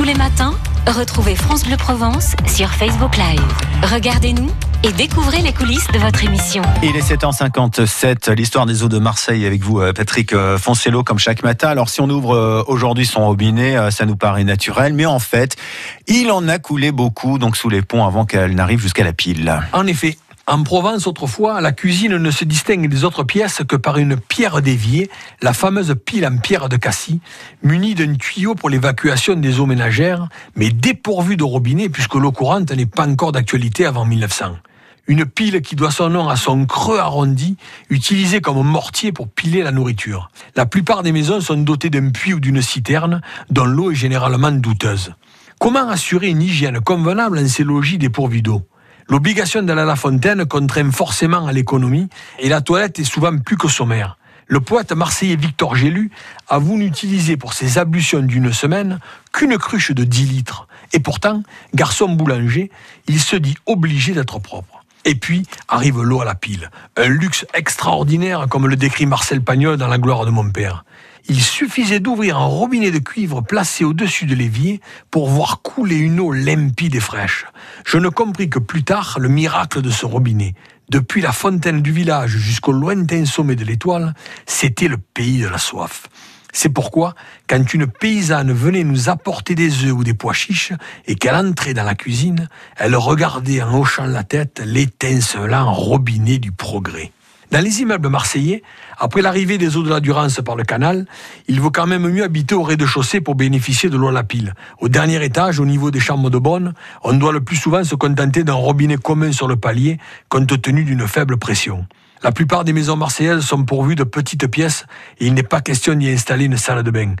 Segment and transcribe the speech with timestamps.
[0.00, 0.54] Tous les matins,
[0.86, 3.42] retrouvez France Bleu Provence sur Facebook Live.
[3.82, 4.50] Regardez-nous
[4.82, 6.62] et découvrez les coulisses de votre émission.
[6.82, 11.18] Il est 7h57, l'histoire des eaux de Marseille avec vous, euh, Patrick euh, Foncello, comme
[11.18, 11.68] chaque matin.
[11.68, 15.56] Alors, si on ouvre euh, aujourd'hui son robinet, ça nous paraît naturel, mais en fait,
[16.06, 19.60] il en a coulé beaucoup, donc sous les ponts, avant qu'elle n'arrive jusqu'à la pile.
[19.74, 20.16] En effet,
[20.46, 24.62] en Provence, autrefois, la cuisine ne se distingue des autres pièces que par une pierre
[24.62, 25.08] déviée,
[25.42, 27.20] la fameuse pile en pierre de Cassis,
[27.62, 32.72] munie d'un tuyau pour l'évacuation des eaux ménagères, mais dépourvue de robinet puisque l'eau courante
[32.72, 34.56] n'est pas encore d'actualité avant 1900.
[35.06, 37.56] Une pile qui doit son nom à son creux arrondi,
[37.88, 40.30] utilisé comme mortier pour piler la nourriture.
[40.56, 44.52] La plupart des maisons sont dotées d'un puits ou d'une citerne, dont l'eau est généralement
[44.52, 45.12] douteuse.
[45.60, 48.62] Comment assurer une hygiène convenable en ces logis dépourvus d'eau?
[49.10, 53.56] L'obligation d'aller à la fontaine contraint forcément à l'économie et la toilette est souvent plus
[53.56, 54.16] que sommaire.
[54.46, 56.12] Le poète marseillais Victor Gélu
[56.48, 59.00] avoue n'utiliser pour ses ablutions d'une semaine
[59.32, 60.68] qu'une cruche de 10 litres.
[60.92, 61.42] Et pourtant,
[61.74, 62.70] garçon boulanger,
[63.08, 64.84] il se dit obligé d'être propre.
[65.04, 69.76] Et puis arrive l'eau à la pile, un luxe extraordinaire comme le décrit Marcel Pagnol
[69.76, 70.84] dans La gloire de mon père
[71.30, 74.80] il suffisait d'ouvrir un robinet de cuivre placé au-dessus de l'évier
[75.12, 77.46] pour voir couler une eau limpide et fraîche.
[77.86, 80.54] Je ne compris que plus tard le miracle de ce robinet.
[80.88, 84.14] Depuis la fontaine du village jusqu'au lointain sommet de l'étoile,
[84.44, 86.08] c'était le pays de la soif.
[86.52, 87.14] C'est pourquoi,
[87.46, 90.72] quand une paysanne venait nous apporter des œufs ou des pois chiches
[91.06, 96.50] et qu'elle entrait dans la cuisine, elle regardait en hochant la tête l'étincelant robinet du
[96.50, 97.12] progrès.
[97.50, 98.62] Dans les immeubles marseillais,
[98.96, 101.06] après l'arrivée des eaux de la Durance par le canal,
[101.48, 104.54] il vaut quand même mieux habiter au rez-de-chaussée pour bénéficier de l'eau à la pile.
[104.78, 107.96] Au dernier étage, au niveau des chambres de bonne, on doit le plus souvent se
[107.96, 111.86] contenter d'un robinet commun sur le palier, compte tenu d'une faible pression.
[112.22, 114.84] La plupart des maisons marseillaises sont pourvues de petites pièces
[115.18, 117.14] et il n'est pas question d'y installer une salle de bain.